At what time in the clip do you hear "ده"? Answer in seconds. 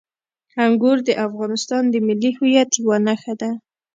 3.41-3.51